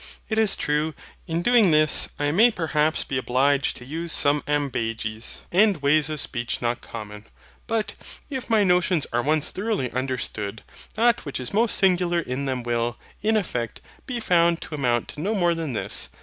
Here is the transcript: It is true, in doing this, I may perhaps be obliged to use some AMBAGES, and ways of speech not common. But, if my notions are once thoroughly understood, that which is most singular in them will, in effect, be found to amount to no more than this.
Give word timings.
It 0.29 0.39
is 0.39 0.57
true, 0.57 0.95
in 1.27 1.43
doing 1.43 1.69
this, 1.69 2.09
I 2.17 2.31
may 2.31 2.49
perhaps 2.49 3.03
be 3.03 3.19
obliged 3.19 3.75
to 3.77 3.85
use 3.85 4.11
some 4.11 4.43
AMBAGES, 4.47 5.43
and 5.51 5.79
ways 5.79 6.09
of 6.09 6.19
speech 6.19 6.59
not 6.59 6.81
common. 6.81 7.27
But, 7.67 7.93
if 8.27 8.49
my 8.49 8.63
notions 8.63 9.05
are 9.13 9.21
once 9.21 9.51
thoroughly 9.51 9.91
understood, 9.91 10.63
that 10.95 11.23
which 11.23 11.39
is 11.39 11.53
most 11.53 11.75
singular 11.77 12.19
in 12.19 12.45
them 12.45 12.63
will, 12.63 12.97
in 13.21 13.37
effect, 13.37 13.79
be 14.07 14.19
found 14.19 14.59
to 14.63 14.73
amount 14.73 15.07
to 15.09 15.21
no 15.21 15.35
more 15.35 15.53
than 15.53 15.73
this. 15.73 16.09